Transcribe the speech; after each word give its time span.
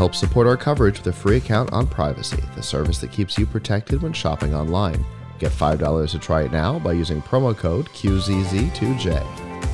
Help 0.00 0.14
support 0.14 0.46
our 0.46 0.56
coverage 0.56 0.96
with 0.96 1.08
a 1.08 1.12
free 1.12 1.36
account 1.36 1.70
on 1.74 1.86
Privacy, 1.86 2.42
the 2.56 2.62
service 2.62 3.02
that 3.02 3.12
keeps 3.12 3.36
you 3.36 3.44
protected 3.44 4.00
when 4.00 4.14
shopping 4.14 4.54
online. 4.54 5.04
Get 5.38 5.52
$5 5.52 6.10
to 6.12 6.18
try 6.18 6.44
it 6.44 6.52
now 6.52 6.78
by 6.78 6.92
using 6.92 7.20
promo 7.20 7.54
code 7.54 7.84
QZZ2J. 7.90 9.22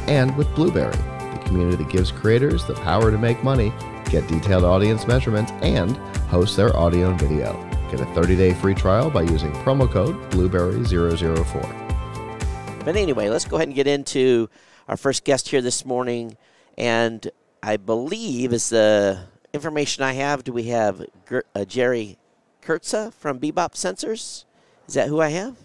And 0.08 0.36
with 0.36 0.52
Blueberry, 0.56 0.90
the 0.90 1.40
community 1.44 1.76
that 1.76 1.92
gives 1.92 2.10
creators 2.10 2.66
the 2.66 2.74
power 2.74 3.12
to 3.12 3.18
make 3.18 3.44
money, 3.44 3.72
get 4.10 4.26
detailed 4.26 4.64
audience 4.64 5.06
measurements, 5.06 5.52
and 5.62 5.96
host 6.26 6.56
their 6.56 6.76
audio 6.76 7.10
and 7.10 7.20
video. 7.20 7.52
Get 7.92 8.00
a 8.00 8.06
30 8.06 8.34
day 8.34 8.52
free 8.52 8.74
trial 8.74 9.10
by 9.10 9.22
using 9.22 9.52
promo 9.52 9.88
code 9.88 10.16
Blueberry004. 10.32 12.84
But 12.84 12.96
anyway, 12.96 13.28
let's 13.28 13.44
go 13.44 13.58
ahead 13.58 13.68
and 13.68 13.76
get 13.76 13.86
into 13.86 14.50
our 14.88 14.96
first 14.96 15.22
guest 15.22 15.50
here 15.50 15.62
this 15.62 15.84
morning. 15.84 16.36
And 16.76 17.30
I 17.62 17.76
believe 17.76 18.52
is 18.52 18.70
the 18.70 19.20
information 19.60 20.04
I 20.04 20.12
have. 20.12 20.44
Do 20.44 20.52
we 20.52 20.64
have 20.64 21.04
Ger- 21.28 21.44
uh, 21.54 21.64
Jerry 21.64 22.18
Kurtza 22.62 23.12
from 23.14 23.40
Bebop 23.40 23.72
Sensors? 23.72 24.44
Is 24.86 24.94
that 24.94 25.08
who 25.08 25.20
I 25.20 25.30
have? 25.30 25.56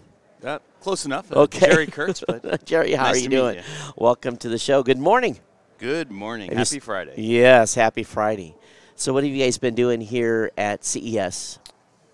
Uh, 0.43 0.57
close 0.79 1.05
enough. 1.05 1.31
Uh, 1.31 1.41
Okay. 1.41 1.67
Jerry 1.67 1.85
Kurtz. 1.87 2.23
Jerry, 2.65 2.93
how 2.93 3.03
Nice 3.03 3.17
are 3.17 3.19
you 3.19 3.29
doing? 3.29 3.57
you. 3.57 3.63
Welcome 3.97 4.37
to 4.37 4.49
the 4.49 4.57
show. 4.57 4.81
Good 4.81 4.97
morning. 4.97 5.37
good 5.77 6.09
morning. 6.09 6.49
Have 6.49 6.57
Happy 6.69 6.79
Friday. 6.79 7.13
Yes, 7.17 7.75
happy 7.75 8.03
Friday. 8.03 8.55
So, 8.95 9.13
what 9.13 9.23
have 9.23 9.31
you 9.33 9.43
guys 9.43 9.57
been 9.57 9.75
doing 9.75 9.99
here 10.01 10.51
at 10.57 10.83
CES? 10.85 11.59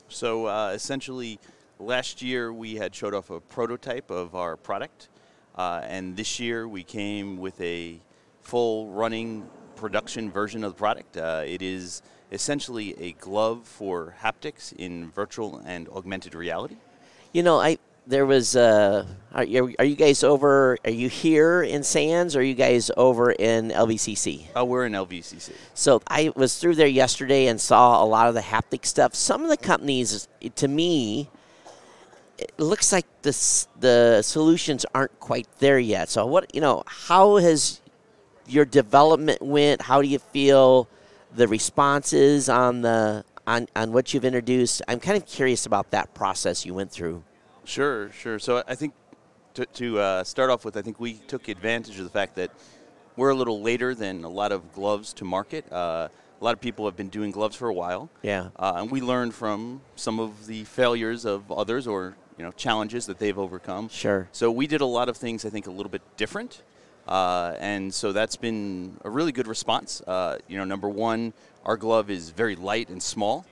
So 0.09 0.47
uh, 0.47 0.71
essentially, 0.73 1.39
last 1.79 2.21
year 2.21 2.51
we 2.51 2.75
had 2.75 2.95
showed 2.95 3.13
off 3.13 3.29
a 3.29 3.39
prototype 3.39 4.09
of 4.09 4.35
our 4.35 4.55
product, 4.57 5.09
uh, 5.55 5.81
and 5.83 6.15
this 6.17 6.39
year 6.39 6.67
we 6.67 6.83
came 6.83 7.37
with 7.37 7.59
a 7.61 7.99
full 8.41 8.87
running 8.89 9.45
production 9.77 10.29
version 10.31 10.63
of 10.63 10.73
the 10.73 10.77
product. 10.77 11.17
Uh, 11.17 11.43
it 11.45 11.61
is 11.61 12.01
essentially 12.31 12.99
a 12.99 13.13
glove 13.13 13.65
for 13.65 14.15
haptics 14.21 14.73
in 14.73 15.09
virtual 15.11 15.61
and 15.65 15.87
augmented 15.89 16.35
reality. 16.35 16.75
You 17.31 17.43
know, 17.43 17.59
I 17.59 17.77
there 18.07 18.25
was. 18.25 18.55
Uh, 18.55 19.05
are, 19.33 19.43
you, 19.43 19.75
are 19.77 19.85
you 19.85 19.95
guys 19.95 20.23
over? 20.23 20.77
Are 20.85 20.91
you 20.91 21.09
here 21.09 21.61
in 21.61 21.83
Sands? 21.83 22.35
Or 22.35 22.39
are 22.39 22.43
you 22.43 22.55
guys 22.55 22.89
over 22.95 23.31
in 23.31 23.69
LVCC? 23.69 24.45
Uh, 24.57 24.65
we're 24.65 24.85
in 24.85 24.93
LVCC. 24.93 25.51
So 25.73 26.01
I 26.07 26.31
was 26.35 26.57
through 26.57 26.75
there 26.75 26.87
yesterday 26.87 27.47
and 27.47 27.59
saw 27.59 28.01
a 28.03 28.05
lot 28.05 28.27
of 28.29 28.33
the 28.33 28.41
haptic 28.41 28.85
stuff. 28.85 29.13
Some 29.13 29.43
of 29.43 29.49
the 29.49 29.57
companies, 29.57 30.27
to 30.55 30.67
me, 30.67 31.29
it 32.37 32.53
looks 32.57 32.91
like 32.91 33.05
the 33.23 33.31
the 33.79 34.21
solutions 34.21 34.85
aren't 34.95 35.19
quite 35.19 35.47
there 35.59 35.79
yet. 35.79 36.09
So 36.09 36.25
what 36.25 36.53
you 36.55 36.61
know, 36.61 36.83
how 36.85 37.37
has 37.37 37.81
your 38.47 38.65
development 38.65 39.41
went? 39.41 39.81
How 39.81 40.01
do 40.01 40.07
you 40.07 40.19
feel 40.19 40.87
the 41.35 41.47
responses 41.47 42.49
on 42.49 42.81
the 42.81 43.23
on, 43.45 43.67
on 43.75 43.91
what 43.91 44.13
you've 44.13 44.25
introduced? 44.25 44.81
I'm 44.87 44.99
kind 44.99 45.17
of 45.17 45.25
curious 45.25 45.65
about 45.65 45.91
that 45.91 46.13
process 46.13 46.65
you 46.65 46.73
went 46.73 46.91
through. 46.91 47.23
Sure, 47.63 48.11
sure. 48.11 48.39
So 48.39 48.63
I 48.67 48.75
think 48.75 48.93
to, 49.55 49.65
to 49.65 49.99
uh, 49.99 50.23
start 50.23 50.49
off 50.49 50.63
with, 50.65 50.77
I 50.77 50.81
think 50.81 50.99
we 50.99 51.13
took 51.13 51.47
advantage 51.47 51.97
of 51.97 52.03
the 52.03 52.09
fact 52.09 52.35
that 52.35 52.51
we're 53.15 53.29
a 53.29 53.35
little 53.35 53.61
later 53.61 53.95
than 53.95 54.23
a 54.23 54.29
lot 54.29 54.51
of 54.51 54.71
gloves 54.73 55.13
to 55.13 55.25
market. 55.25 55.71
Uh, 55.71 56.07
a 56.39 56.43
lot 56.43 56.53
of 56.53 56.61
people 56.61 56.85
have 56.85 56.95
been 56.95 57.09
doing 57.09 57.31
gloves 57.31 57.55
for 57.55 57.67
a 57.67 57.73
while. 57.73 58.09
Yeah. 58.21 58.49
Uh, 58.55 58.73
and 58.77 58.91
we 58.91 59.01
learned 59.01 59.33
from 59.33 59.81
some 59.95 60.19
of 60.19 60.45
the 60.45 60.63
failures 60.65 61.25
of 61.25 61.51
others 61.51 61.87
or 61.87 62.15
you 62.37 62.43
know 62.43 62.51
challenges 62.51 63.07
that 63.07 63.19
they've 63.19 63.37
overcome. 63.37 63.89
Sure. 63.89 64.29
So 64.31 64.51
we 64.51 64.67
did 64.67 64.81
a 64.81 64.85
lot 64.85 65.09
of 65.09 65.17
things 65.17 65.45
I 65.45 65.49
think 65.49 65.67
a 65.67 65.71
little 65.71 65.89
bit 65.89 66.03
different, 66.15 66.61
uh, 67.07 67.55
and 67.59 67.93
so 67.93 68.11
that's 68.11 68.35
been 68.35 68.97
a 69.03 69.09
really 69.09 69.31
good 69.31 69.47
response. 69.47 70.01
Uh, 70.05 70.37
you 70.47 70.57
know, 70.57 70.65
number 70.65 70.89
one, 70.89 71.33
our 71.65 71.77
glove 71.77 72.09
is 72.09 72.29
very 72.29 72.55
light 72.55 72.89
and 72.89 73.01
small, 73.01 73.45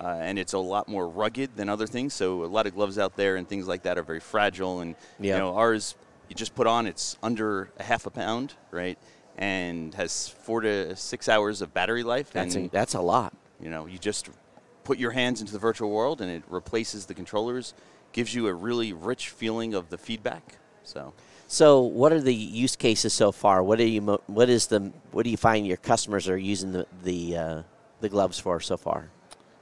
uh, 0.00 0.06
and 0.20 0.38
it's 0.38 0.52
a 0.52 0.58
lot 0.58 0.88
more 0.88 1.08
rugged 1.08 1.56
than 1.56 1.68
other 1.68 1.86
things. 1.86 2.14
So 2.14 2.44
a 2.44 2.46
lot 2.46 2.66
of 2.66 2.74
gloves 2.74 2.98
out 2.98 3.16
there 3.16 3.36
and 3.36 3.48
things 3.48 3.68
like 3.68 3.82
that 3.82 3.98
are 3.98 4.02
very 4.02 4.20
fragile, 4.20 4.80
and 4.80 4.94
Yeah. 5.20 5.34
you 5.34 5.38
know 5.40 5.54
ours 5.56 5.94
you 6.28 6.34
just 6.34 6.54
put 6.54 6.66
on 6.66 6.86
it's 6.86 7.18
under 7.22 7.70
a 7.78 7.82
half 7.82 8.06
a 8.06 8.10
pound, 8.10 8.54
right, 8.70 8.98
and 9.36 9.94
has 9.94 10.28
four 10.28 10.60
to 10.62 10.96
six 10.96 11.28
hours 11.28 11.60
of 11.62 11.74
battery 11.74 12.02
life. 12.02 12.30
That's 12.32 12.54
and 12.54 12.66
a, 12.66 12.70
that's 12.70 12.94
a 12.94 13.00
lot. 13.00 13.34
you 13.60 13.68
know, 13.70 13.86
you 13.86 13.98
just 13.98 14.30
put 14.84 14.98
your 14.98 15.10
hands 15.12 15.40
into 15.40 15.52
the 15.52 15.58
virtual 15.58 15.90
world 15.90 16.20
and 16.20 16.30
it 16.30 16.42
replaces 16.48 17.06
the 17.06 17.14
controllers, 17.14 17.74
gives 18.12 18.34
you 18.34 18.48
a 18.48 18.54
really 18.54 18.92
rich 18.92 19.28
feeling 19.28 19.74
of 19.74 19.90
the 19.90 19.98
feedback. 19.98 20.56
So, 20.84 21.12
So, 21.52 21.80
what 21.82 22.14
are 22.14 22.20
the 22.20 22.34
use 22.34 22.76
cases 22.76 23.12
so 23.12 23.30
far? 23.30 23.62
What 23.62 23.78
are 23.78 23.84
you? 23.84 24.00
What 24.26 24.48
is 24.48 24.68
the? 24.68 24.90
What 25.10 25.24
do 25.24 25.30
you 25.30 25.36
find 25.36 25.66
your 25.66 25.76
customers 25.76 26.26
are 26.26 26.38
using 26.38 26.72
the 26.72 26.86
the 27.04 27.36
uh, 27.36 27.62
the 28.00 28.08
gloves 28.08 28.38
for 28.38 28.58
so 28.58 28.78
far? 28.78 29.10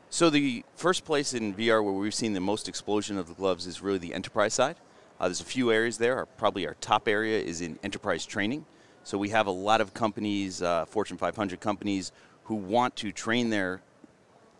so 0.08 0.30
the 0.30 0.64
first 0.76 1.04
place 1.04 1.34
in 1.34 1.52
VR 1.52 1.82
where 1.82 1.92
we've 1.92 2.14
seen 2.14 2.32
the 2.32 2.40
most 2.40 2.68
explosion 2.68 3.18
of 3.18 3.26
the 3.26 3.34
gloves 3.34 3.66
is 3.66 3.82
really 3.82 3.98
the 3.98 4.14
enterprise 4.14 4.54
side. 4.54 4.76
Uh, 5.18 5.26
there's 5.26 5.40
a 5.40 5.44
few 5.44 5.72
areas 5.72 5.98
there. 5.98 6.16
Our, 6.18 6.26
probably 6.26 6.64
our 6.64 6.74
top 6.74 7.08
area 7.08 7.40
is 7.40 7.60
in 7.60 7.76
enterprise 7.82 8.24
training. 8.24 8.66
So 9.02 9.18
we 9.18 9.30
have 9.30 9.48
a 9.48 9.50
lot 9.50 9.80
of 9.80 9.92
companies, 9.92 10.62
uh, 10.62 10.84
Fortune 10.84 11.16
500 11.16 11.58
companies, 11.58 12.12
who 12.44 12.54
want 12.54 12.94
to 12.96 13.10
train 13.10 13.50
their 13.50 13.82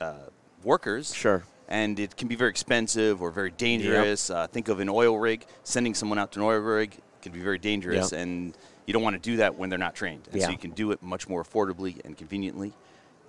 uh, 0.01 0.15
workers 0.65 1.15
Sure. 1.15 1.45
and 1.69 2.01
it 2.01 2.17
can 2.17 2.27
be 2.27 2.35
very 2.35 2.51
expensive 2.51 3.23
or 3.23 3.31
very 3.31 3.53
dangerous. 3.53 4.31
Uh, 4.31 4.49
think 4.49 4.67
of 4.69 4.81
an 4.81 4.89
oil 4.89 5.17
rig. 5.17 5.47
Sending 5.63 5.95
someone 5.95 6.19
out 6.19 6.33
to 6.33 6.41
an 6.41 6.47
oil 6.47 6.59
rig 6.59 6.99
can 7.23 7.33
be 7.33 7.41
very 7.41 7.59
dangerous, 7.59 8.13
Yep. 8.13 8.21
and 8.21 8.57
you 8.87 8.93
don't 8.93 9.03
want 9.03 9.15
to 9.15 9.31
do 9.31 9.37
that 9.39 9.57
when 9.57 9.69
they're 9.71 9.79
not 9.79 9.95
trained. 9.95 10.29
And 10.33 10.41
Yeah. 10.41 10.47
so 10.47 10.53
you 10.53 10.59
can 10.59 10.71
do 10.73 10.91
it 10.93 11.03
much 11.03 11.29
more 11.29 11.43
affordably 11.45 12.05
and 12.05 12.17
conveniently. 12.17 12.73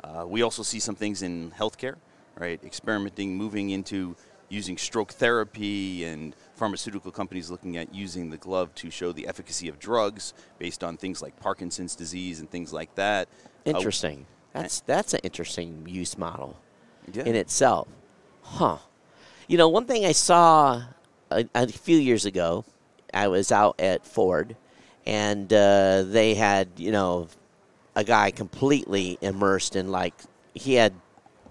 Uh, 0.03 0.25
we 0.28 0.41
also 0.41 0.63
see 0.63 0.79
some 0.79 0.96
things 0.96 1.22
in 1.22 1.52
healthcare, 1.52 1.96
right? 2.38 2.59
Experimenting, 2.63 3.35
moving 3.38 3.69
into 3.69 4.16
using 4.50 4.78
stroke 4.78 5.13
therapy, 5.13 6.03
and 6.03 6.35
pharmaceutical 6.56 7.09
companies 7.09 7.50
looking 7.50 7.78
at 7.78 7.96
using 7.96 8.30
the 8.30 8.38
glove 8.38 8.75
to 8.75 8.90
show 8.91 9.13
the 9.13 9.25
efficacy 9.25 9.69
of 9.69 9.80
drugs 9.80 10.34
based 10.59 10.84
on 10.84 10.97
things 10.97 11.22
like 11.22 11.40
Parkinson's 11.40 11.96
disease 11.96 12.41
and 12.41 12.51
things 12.51 12.74
like 12.74 12.94
that. 12.96 13.30
Uh, 13.66 13.69
Interesting. 13.69 14.25
That's 14.51 14.81
that's 14.81 15.13
an 15.13 15.22
interesting 15.24 15.85
use 15.88 16.18
model 16.18 16.57
yeah. 17.13 17.24
in 17.24 17.35
itself, 17.35 17.88
huh? 18.41 18.80
You 19.47 19.57
know, 19.57 19.69
one 19.69 19.85
thing 19.85 20.06
I 20.06 20.12
saw 20.12 20.84
a, 21.30 21.46
a 21.56 21.68
few 21.68 21.97
years 21.97 22.25
ago, 22.25 22.66
I 23.14 23.28
was 23.28 23.52
out 23.52 23.80
at 23.80 24.06
Ford, 24.06 24.56
and 25.06 25.52
uh, 25.52 26.04
they 26.04 26.36
had 26.36 26.70
you 26.78 26.92
know 26.92 27.28
a 27.96 28.04
guy 28.04 28.32
completely 28.32 29.18
immersed 29.22 29.76
in 29.76 29.92
like 29.92 30.14
he 30.54 30.76
had 30.76 30.94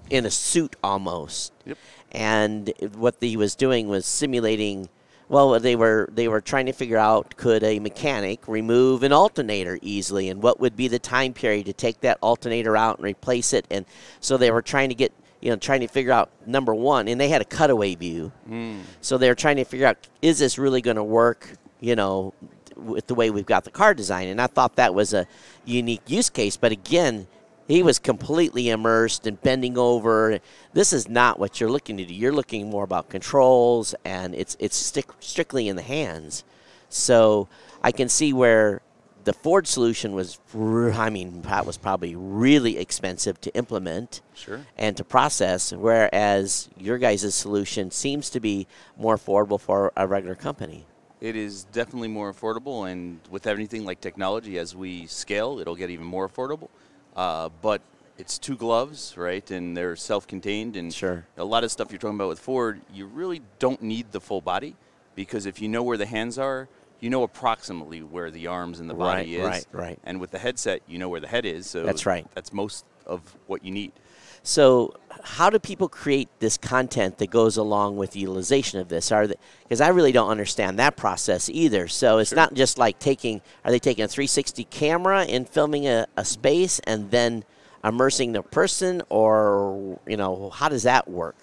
in 0.09 0.27
a 0.27 0.31
suit 0.31 0.77
almost. 0.83 1.53
Yep. 1.65 1.79
And 2.13 2.73
what 2.97 3.17
he 3.21 3.37
was 3.37 3.55
doing 3.55 3.89
was 3.89 4.05
simulating. 4.05 4.89
Well, 5.29 5.61
they 5.61 5.77
were 5.77 6.09
they 6.13 6.27
were 6.27 6.41
trying 6.41 6.67
to 6.67 6.73
figure 6.73 6.99
out 6.99 7.37
could 7.37 7.63
a 7.63 7.79
mechanic 7.79 8.49
remove 8.49 9.05
an 9.05 9.13
alternator 9.13 9.79
easily, 9.81 10.29
and 10.29 10.43
what 10.43 10.59
would 10.59 10.77
be 10.77 10.89
the 10.89 10.99
time 10.99 11.33
period 11.33 11.67
to 11.67 11.73
take 11.73 12.01
that 12.01 12.19
alternator 12.21 12.77
out 12.77 12.99
and 12.99 13.05
replace 13.05 13.53
it. 13.53 13.65
And 13.71 13.87
so 14.19 14.37
they 14.37 14.51
were 14.51 14.63
trying 14.63 14.89
to 14.89 14.95
get 14.97 15.13
you 15.41 15.51
know 15.51 15.57
trying 15.57 15.81
to 15.81 15.89
figure 15.89 16.13
out 16.13 16.31
number 16.47 16.75
one, 16.75 17.09
and 17.09 17.21
they 17.21 17.29
had 17.29 17.41
a 17.41 17.45
cutaway 17.45 17.95
view. 17.95 18.33
Mm. 18.49 18.81
So 19.01 19.19
they're 19.19 19.35
trying 19.35 19.57
to 19.57 19.65
figure 19.65 19.87
out 19.87 20.09
is 20.23 20.39
this 20.39 20.59
really 20.59 20.81
going 20.81 20.97
to 20.97 21.05
work? 21.05 21.49
You 21.81 21.97
know, 21.97 22.35
with 22.77 23.07
the 23.07 23.15
way 23.15 23.31
we've 23.31 23.47
got 23.47 23.65
the 23.65 23.71
car 23.71 23.95
design. 23.95 24.29
And 24.29 24.41
I 24.41 24.47
thought 24.47 24.77
that 24.77 24.95
was 24.95 25.15
a 25.15 25.27
unique 25.65 26.03
use 26.07 26.31
case. 26.31 26.57
But 26.57 26.73
again, 26.73 27.27
he 27.69 27.83
was 27.83 27.99
completely 27.99 28.69
immersed 28.69 29.27
and 29.27 29.41
bending 29.41 29.79
over. 29.79 30.41
This 30.73 30.93
is 30.93 31.09
not 31.09 31.39
what 31.39 31.61
you're 31.61 31.71
looking 31.71 31.97
to 31.99 32.05
do. 32.05 32.15
You're 32.15 32.33
looking 32.33 32.69
more 32.69 32.85
about 32.85 33.09
controls, 33.09 33.95
and 34.05 34.35
it's 34.35 34.57
it's 34.59 34.77
stick, 34.77 35.07
strictly 35.21 35.69
in 35.69 35.77
the 35.77 35.83
hands. 35.83 36.45
So 36.89 37.49
I 37.83 37.93
can 37.93 38.09
see 38.09 38.33
where 38.33 38.83
the 39.25 39.33
Ford 39.33 39.67
solution 39.67 40.13
was. 40.13 40.39
I 40.55 41.11
mean, 41.11 41.43
that 41.43 41.67
was 41.67 41.77
probably 41.77 42.15
really 42.17 42.79
expensive 42.79 43.41
to 43.43 43.55
implement 43.55 44.21
Sure. 44.35 44.61
and 44.79 44.97
to 44.97 45.05
process, 45.05 45.73
whereas 45.73 46.69
your 46.79 46.99
guys' 46.99 47.35
solution 47.35 47.91
seems 47.91 48.31
to 48.31 48.41
be 48.41 48.67
more 48.97 49.17
affordable 49.17 49.61
for 49.61 49.93
a 49.97 50.07
regular 50.07 50.35
company. 50.35 50.87
It 51.21 51.37
is 51.37 51.65
definitely 51.65 52.09
more 52.09 52.33
affordable, 52.33 52.91
and 52.91 53.21
with 53.31 53.47
anything 53.47 53.85
like 53.85 54.01
technology, 54.01 54.59
as 54.59 54.75
we 54.75 55.07
scale, 55.07 55.59
it'll 55.61 55.77
get 55.77 55.91
even 55.91 56.07
more 56.07 56.27
affordable. 56.29 56.69
Uh, 57.15 57.51
but 57.61 57.83
it's 58.17 58.39
two 58.39 58.57
gloves, 58.57 59.15
right? 59.19 59.51
And 59.51 59.77
they're 59.77 59.97
self-contained, 59.97 60.77
and 60.77 60.93
Sure. 60.93 61.27
a 61.37 61.45
lot 61.45 61.63
of 61.65 61.71
stuff 61.71 61.91
you're 61.91 61.99
talking 61.99 62.17
about 62.17 62.29
with 62.29 62.39
Ford, 62.39 62.81
you 62.93 63.05
really 63.07 63.43
don't 63.59 63.83
need 63.83 64.13
the 64.13 64.21
full 64.21 64.41
body 64.41 64.77
because 65.15 65.45
if 65.45 65.61
you 65.61 65.69
know 65.69 65.83
where 65.83 65.99
the 65.99 66.07
hands 66.07 66.39
are, 66.39 66.69
you 67.01 67.11
know 67.11 67.23
approximately 67.23 68.03
where 68.03 68.31
the 68.31 68.47
arms 68.47 68.81
and 68.81 68.89
the 68.89 68.95
body 68.95 69.37
Right, 69.39 69.41
is. 69.41 69.47
right, 69.47 69.67
right. 69.73 69.99
And 70.05 70.21
with 70.21 70.31
the 70.31 70.39
headset, 70.39 70.83
you 70.87 70.99
know 70.99 71.09
where 71.09 71.21
the 71.21 71.29
head 71.29 71.45
is. 71.47 71.67
So 71.67 71.85
That's 71.85 72.07
right. 72.07 72.27
That's 72.35 72.53
most 72.53 72.85
of 73.07 73.21
what 73.47 73.65
you 73.65 73.71
need. 73.71 73.93
So, 74.43 74.95
how 75.23 75.51
do 75.51 75.59
people 75.59 75.87
create 75.89 76.29
this 76.39 76.57
content 76.57 77.19
that 77.19 77.29
goes 77.31 77.59
along 77.59 77.99
with 77.99 78.13
the 78.13 78.21
utilization 78.21 78.81
of 78.81 78.89
this? 78.89 79.13
Are 79.13 79.27
because 79.63 79.83
I 79.83 79.89
really 79.89 80.13
don't 80.13 80.31
understand 80.31 80.79
that 80.79 80.97
process 80.97 81.51
either. 81.51 81.89
So 81.89 82.19
it's 82.19 82.31
Sure. 82.31 82.37
not 82.37 82.55
just 82.55 82.79
like 82.79 82.99
taking. 82.99 83.43
Are 83.65 83.71
they 83.71 83.79
taking 83.79 84.05
a 84.05 84.09
360 84.09 84.65
camera 84.65 85.25
and 85.25 85.47
filming 85.47 85.87
a, 85.87 86.07
a 86.17 86.25
space, 86.25 86.81
and 86.85 87.11
then 87.11 87.45
immersing 87.85 88.33
the 88.33 88.43
person, 88.43 89.03
or 89.11 89.99
you 90.07 90.17
know, 90.17 90.49
how 90.51 90.71
does 90.71 90.85
that 90.85 91.07
work? 91.09 91.37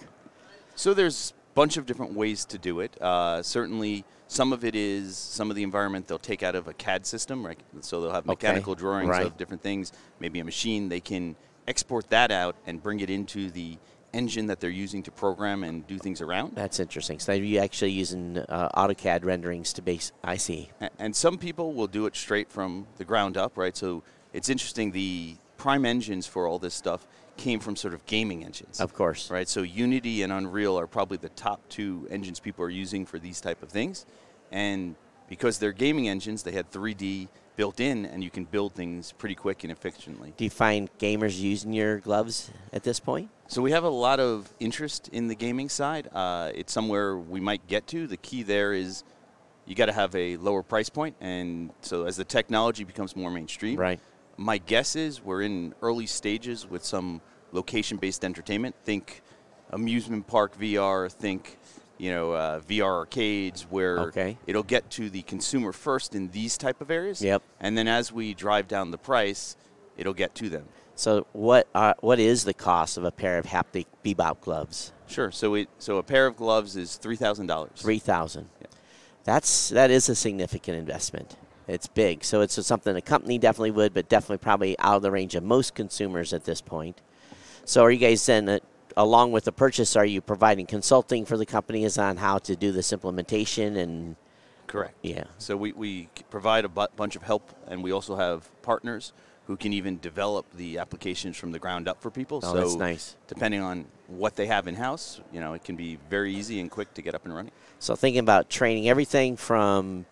So 0.74 0.92
there's 0.92 1.34
a 1.52 1.54
bunch 1.54 1.76
of 1.76 1.86
different 1.86 2.14
ways 2.14 2.44
to 2.46 2.58
do 2.58 2.80
it. 2.80 3.00
Uh, 3.00 3.42
certainly, 3.44 4.04
some 4.28 4.52
of 4.52 4.64
it 4.64 4.76
is 4.76 5.16
some 5.16 5.50
of 5.50 5.56
the 5.56 5.62
environment 5.62 6.06
they'll 6.06 6.18
take 6.18 6.42
out 6.42 6.54
of 6.54 6.68
a 6.68 6.74
CAD 6.74 7.06
system, 7.06 7.44
right? 7.44 7.58
So 7.80 8.00
they'll 8.00 8.12
have 8.12 8.26
mechanical 8.26 8.72
okay. 8.72 8.80
drawings 8.80 9.08
right. 9.08 9.26
of 9.26 9.36
different 9.36 9.62
things, 9.62 9.92
maybe 10.20 10.38
a 10.38 10.44
machine. 10.44 10.88
They 10.88 11.00
can 11.00 11.34
export 11.66 12.10
that 12.10 12.30
out 12.30 12.54
and 12.66 12.82
bring 12.82 13.00
it 13.00 13.10
into 13.10 13.50
the 13.50 13.78
engine 14.12 14.46
that 14.46 14.60
they're 14.60 14.70
using 14.70 15.02
to 15.02 15.10
program 15.10 15.64
and 15.64 15.86
do 15.86 15.98
things 15.98 16.20
around. 16.20 16.54
That's 16.54 16.78
interesting. 16.78 17.18
So 17.18 17.32
they 17.32 17.40
are 17.40 17.42
you 17.42 17.58
actually 17.58 17.92
using 17.92 18.38
uh, 18.38 18.68
AutoCAD 18.74 19.24
renderings 19.24 19.72
to 19.74 19.82
base. 19.82 20.12
I 20.22 20.36
see. 20.36 20.70
And 20.98 21.14
some 21.14 21.38
people 21.38 21.72
will 21.72 21.86
do 21.86 22.06
it 22.06 22.16
straight 22.16 22.50
from 22.50 22.86
the 22.96 23.04
ground 23.04 23.36
up, 23.36 23.56
right? 23.56 23.76
So 23.76 24.02
it's 24.32 24.48
interesting. 24.48 24.92
The 24.92 25.36
prime 25.56 25.84
engines 25.84 26.26
for 26.26 26.46
all 26.46 26.58
this 26.58 26.74
stuff 26.74 27.06
came 27.38 27.60
from 27.60 27.76
sort 27.76 27.94
of 27.94 28.04
gaming 28.04 28.44
engines. 28.44 28.80
Of 28.80 28.92
course. 28.92 29.30
Right. 29.30 29.48
So 29.48 29.62
Unity 29.62 30.22
and 30.22 30.32
Unreal 30.32 30.78
are 30.78 30.86
probably 30.86 31.16
the 31.16 31.30
top 31.30 31.66
two 31.68 32.06
engines 32.10 32.40
people 32.40 32.64
are 32.64 32.70
using 32.70 33.06
for 33.06 33.18
these 33.18 33.40
type 33.40 33.62
of 33.62 33.70
things, 33.70 34.04
and 34.52 34.94
because 35.28 35.58
they're 35.58 35.72
gaming 35.72 36.08
engines, 36.08 36.42
they 36.42 36.52
had 36.52 36.70
3D 36.70 37.28
built 37.56 37.80
in, 37.80 38.06
and 38.06 38.22
you 38.22 38.30
can 38.30 38.44
build 38.44 38.72
things 38.72 39.12
pretty 39.12 39.34
quick 39.34 39.64
and 39.64 39.72
efficiently. 39.72 40.32
Do 40.36 40.44
you 40.44 40.50
find 40.50 40.88
gamers 40.98 41.38
using 41.38 41.72
your 41.72 41.98
gloves 41.98 42.50
at 42.72 42.84
this 42.84 43.00
point? 43.00 43.30
So 43.48 43.62
we 43.62 43.72
have 43.72 43.84
a 43.84 43.88
lot 43.88 44.20
of 44.20 44.52
interest 44.60 45.08
in 45.08 45.26
the 45.26 45.34
gaming 45.34 45.68
side. 45.68 46.08
Uh, 46.12 46.52
it's 46.54 46.72
somewhere 46.72 47.16
we 47.16 47.40
might 47.40 47.66
get 47.66 47.86
to. 47.88 48.06
The 48.06 48.16
key 48.16 48.42
there 48.42 48.72
is 48.72 49.02
you 49.66 49.74
got 49.74 49.86
to 49.86 49.92
have 49.92 50.14
a 50.14 50.36
lower 50.38 50.62
price 50.62 50.88
point, 50.88 51.16
and 51.20 51.70
so 51.82 52.04
as 52.06 52.16
the 52.16 52.24
technology 52.24 52.84
becomes 52.84 53.14
more 53.14 53.30
mainstream, 53.30 53.78
right. 53.78 54.00
My 54.38 54.58
guess 54.58 54.96
is 54.96 55.22
we're 55.22 55.42
in 55.42 55.74
early 55.82 56.06
stages 56.06 56.66
with 56.66 56.84
some 56.84 57.20
location-based 57.52 58.24
entertainment. 58.24 58.76
Think 58.84 59.22
amusement 59.70 60.26
park 60.26 60.58
VR. 60.58 61.12
Think 61.12 61.58
you 61.98 62.12
know, 62.12 62.32
uh, 62.32 62.60
VR 62.60 62.84
arcades 62.84 63.62
where 63.62 63.98
okay. 63.98 64.38
it'll 64.46 64.62
get 64.62 64.88
to 64.90 65.10
the 65.10 65.22
consumer 65.22 65.72
first 65.72 66.14
in 66.14 66.30
these 66.30 66.56
type 66.56 66.80
of 66.80 66.90
areas. 66.90 67.20
Yep. 67.20 67.42
And 67.60 67.76
then 67.76 67.88
as 67.88 68.12
we 68.12 68.34
drive 68.34 68.68
down 68.68 68.92
the 68.92 68.98
price, 68.98 69.56
it'll 69.96 70.14
get 70.14 70.34
to 70.36 70.48
them. 70.48 70.68
So 70.94 71.26
what 71.32 71.68
uh, 71.74 71.94
what 72.00 72.18
is 72.18 72.44
the 72.44 72.54
cost 72.54 72.96
of 72.96 73.04
a 73.04 73.10
pair 73.10 73.38
of 73.38 73.46
haptic 73.46 73.86
bebop 74.04 74.40
gloves? 74.40 74.92
Sure. 75.06 75.30
So 75.30 75.54
it 75.54 75.68
so 75.78 75.98
a 75.98 76.02
pair 76.02 76.26
of 76.26 76.36
gloves 76.36 76.76
is 76.76 76.96
three 76.96 77.16
thousand 77.16 77.46
dollars. 77.46 77.72
Three 77.76 77.98
thousand. 77.98 78.48
Yeah. 78.60 78.66
That's 79.24 79.68
that 79.70 79.90
is 79.90 80.08
a 80.08 80.14
significant 80.14 80.76
investment. 80.76 81.36
It's 81.68 81.86
big. 81.86 82.24
So 82.24 82.40
it's 82.40 82.64
something 82.66 82.96
a 82.96 83.02
company 83.02 83.38
definitely 83.38 83.72
would, 83.72 83.92
but 83.94 84.08
definitely 84.08 84.38
probably 84.38 84.78
out 84.78 84.96
of 84.96 85.02
the 85.02 85.10
range 85.10 85.34
of 85.34 85.44
most 85.44 85.74
consumers 85.74 86.32
at 86.32 86.44
this 86.44 86.60
point. 86.60 87.00
So 87.64 87.82
are 87.82 87.90
you 87.90 87.98
guys 87.98 88.24
then 88.24 88.48
uh, 88.48 88.58
along 88.96 89.32
with 89.32 89.44
the 89.44 89.52
purchase, 89.52 89.94
are 89.94 90.04
you 90.06 90.20
providing 90.20 90.66
consulting 90.66 91.26
for 91.26 91.36
the 91.36 91.46
companies 91.46 91.98
on 91.98 92.16
how 92.16 92.38
to 92.38 92.56
do 92.56 92.72
this 92.72 92.92
implementation 92.92 93.76
and? 93.76 94.16
Correct. 94.66 94.94
Yeah. 95.02 95.24
So 95.38 95.56
we, 95.56 95.72
we 95.72 96.08
provide 96.30 96.64
a 96.64 96.68
bunch 96.68 97.16
of 97.16 97.22
help, 97.22 97.50
and 97.68 97.82
we 97.82 97.92
also 97.92 98.16
have 98.16 98.50
partners 98.62 99.12
who 99.46 99.56
can 99.56 99.72
even 99.72 99.98
develop 100.00 100.44
the 100.54 100.76
applications 100.76 101.34
from 101.36 101.52
the 101.52 101.58
ground 101.58 101.88
up 101.88 102.02
for 102.02 102.10
people. 102.10 102.40
Oh, 102.42 102.52
so 102.52 102.54
that's 102.54 102.74
nice. 102.74 103.16
Depending 103.28 103.62
on 103.62 103.86
what 104.06 104.36
they 104.36 104.46
have 104.46 104.68
in 104.68 104.74
house, 104.74 105.22
you 105.32 105.40
know, 105.40 105.54
it 105.54 105.64
can 105.64 105.74
be 105.74 105.98
very 106.10 106.34
easy 106.34 106.60
and 106.60 106.70
quick 106.70 106.92
to 106.94 107.02
get 107.02 107.14
up 107.14 107.24
and 107.24 107.34
running. 107.34 107.52
So 107.78 107.96
thinking 107.96 108.20
about 108.20 108.50
training 108.50 108.90
everything 108.90 109.38
from 109.38 110.04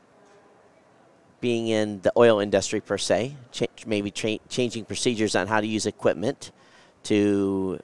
being 1.40 1.68
in 1.68 2.00
the 2.00 2.12
oil 2.16 2.40
industry 2.40 2.80
per 2.80 2.98
se, 2.98 3.36
maybe 3.86 4.10
tra- 4.10 4.38
changing 4.48 4.84
procedures 4.84 5.36
on 5.36 5.46
how 5.46 5.60
to 5.60 5.66
use 5.66 5.86
equipment, 5.86 6.50
to 7.04 7.78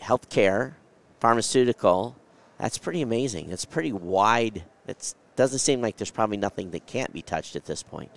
healthcare, 0.00 0.74
pharmaceutical. 1.20 2.16
That's 2.58 2.78
pretty 2.78 3.02
amazing. 3.02 3.50
It's 3.50 3.64
pretty 3.64 3.92
wide. 3.92 4.64
It 4.86 5.14
doesn't 5.36 5.58
seem 5.58 5.80
like 5.80 5.96
there's 5.96 6.10
probably 6.10 6.36
nothing 6.36 6.70
that 6.70 6.86
can't 6.86 7.12
be 7.12 7.22
touched 7.22 7.56
at 7.56 7.64
this 7.64 7.82
point. 7.82 8.10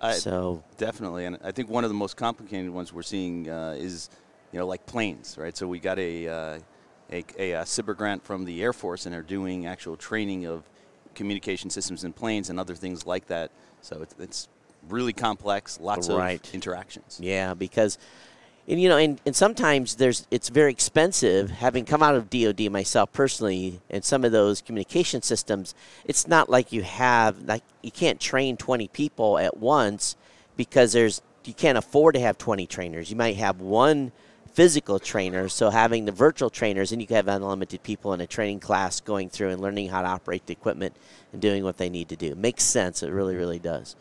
Uh, 0.00 0.12
so 0.12 0.62
definitely, 0.78 1.26
and 1.26 1.38
I 1.44 1.52
think 1.52 1.68
one 1.68 1.84
of 1.84 1.90
the 1.90 1.94
most 1.94 2.16
complicated 2.16 2.70
ones 2.70 2.90
we're 2.90 3.02
seeing 3.02 3.50
uh, 3.50 3.76
is, 3.78 4.08
you 4.50 4.58
know, 4.58 4.66
like 4.66 4.86
planes, 4.86 5.36
right? 5.36 5.54
So 5.54 5.66
we 5.66 5.78
got 5.78 5.98
a, 5.98 6.26
uh, 6.26 6.58
a, 7.12 7.24
a, 7.38 7.52
a 7.52 7.62
SBIR 7.64 7.96
grant 7.96 8.24
from 8.24 8.46
the 8.46 8.62
Air 8.62 8.72
Force, 8.72 9.04
and 9.04 9.14
are 9.14 9.22
doing 9.22 9.66
actual 9.66 9.96
training 9.96 10.46
of 10.46 10.62
communication 11.14 11.70
systems 11.70 12.04
in 12.04 12.12
planes 12.12 12.50
and 12.50 12.58
other 12.58 12.74
things 12.74 13.06
like 13.06 13.26
that. 13.26 13.50
So 13.80 14.02
it's, 14.02 14.14
it's 14.18 14.48
really 14.88 15.12
complex, 15.12 15.78
lots 15.80 16.08
right. 16.08 16.46
of 16.46 16.54
interactions. 16.54 17.18
Yeah, 17.22 17.54
because 17.54 17.98
and 18.68 18.80
you 18.80 18.88
know, 18.88 18.98
and, 18.98 19.20
and 19.26 19.34
sometimes 19.34 19.96
there's 19.96 20.26
it's 20.30 20.48
very 20.48 20.70
expensive. 20.70 21.50
Having 21.50 21.86
come 21.86 22.02
out 22.02 22.14
of 22.14 22.30
DoD 22.30 22.70
myself 22.70 23.12
personally, 23.12 23.80
and 23.90 24.04
some 24.04 24.24
of 24.24 24.32
those 24.32 24.60
communication 24.60 25.22
systems, 25.22 25.74
it's 26.04 26.28
not 26.28 26.48
like 26.48 26.72
you 26.72 26.82
have 26.82 27.42
like 27.42 27.64
you 27.82 27.90
can't 27.90 28.20
train 28.20 28.56
20 28.56 28.86
people 28.88 29.38
at 29.38 29.56
once 29.56 30.14
because 30.56 30.92
there's 30.92 31.20
you 31.44 31.54
can't 31.54 31.78
afford 31.78 32.14
to 32.14 32.20
have 32.20 32.38
20 32.38 32.66
trainers. 32.66 33.10
You 33.10 33.16
might 33.16 33.36
have 33.36 33.60
one 33.60 34.12
physical 34.52 34.98
trainers. 34.98 35.52
so 35.52 35.70
having 35.70 36.04
the 36.04 36.12
virtual 36.12 36.50
trainers, 36.50 36.92
and 36.92 37.00
you 37.00 37.06
can 37.06 37.16
have 37.16 37.28
unlimited 37.28 37.82
people 37.82 38.12
in 38.12 38.20
a 38.20 38.26
training 38.26 38.60
class 38.60 39.00
going 39.00 39.28
through 39.28 39.50
and 39.50 39.60
learning 39.60 39.88
how 39.88 40.02
to 40.02 40.08
operate 40.08 40.46
the 40.46 40.52
equipment 40.52 40.94
and 41.32 41.40
doing 41.40 41.64
what 41.64 41.78
they 41.78 41.88
need 41.88 42.08
to 42.08 42.16
do. 42.16 42.34
Makes 42.34 42.64
sense. 42.64 43.02
It 43.02 43.10
really, 43.10 43.36
really 43.36 43.58
does. 43.58 43.96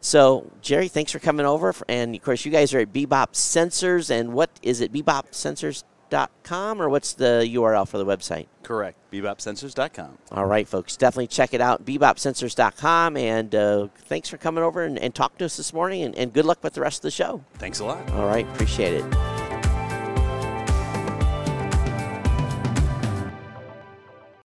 So, 0.00 0.50
Jerry, 0.62 0.88
thanks 0.88 1.12
for 1.12 1.18
coming 1.18 1.44
over. 1.44 1.74
And 1.88 2.14
of 2.14 2.22
course, 2.22 2.44
you 2.44 2.52
guys 2.52 2.72
are 2.72 2.80
at 2.80 2.92
Bebop 2.92 3.32
Sensors. 3.32 4.10
And 4.10 4.32
what 4.32 4.50
is 4.62 4.80
it, 4.80 4.92
bebopsensors.com, 4.92 6.82
or 6.82 6.88
what's 6.88 7.12
the 7.12 7.48
URL 7.52 7.86
for 7.86 7.98
the 7.98 8.06
website? 8.06 8.46
Correct, 8.62 8.96
bebopsensors.com. 9.12 10.18
All 10.32 10.46
right, 10.46 10.66
folks, 10.66 10.96
definitely 10.96 11.26
check 11.26 11.52
it 11.52 11.60
out, 11.60 11.84
bebopsensors.com. 11.84 13.16
And 13.18 13.54
uh, 13.54 13.88
thanks 14.06 14.30
for 14.30 14.38
coming 14.38 14.64
over 14.64 14.84
and, 14.84 14.98
and 14.98 15.14
talking 15.14 15.38
to 15.38 15.44
us 15.44 15.58
this 15.58 15.74
morning. 15.74 16.02
And, 16.02 16.16
and 16.16 16.32
good 16.32 16.46
luck 16.46 16.64
with 16.64 16.72
the 16.72 16.80
rest 16.80 17.00
of 17.00 17.02
the 17.02 17.10
show. 17.10 17.44
Thanks 17.54 17.80
a 17.80 17.84
lot. 17.84 18.08
All 18.12 18.26
right, 18.26 18.48
appreciate 18.48 18.94
it. 18.94 19.29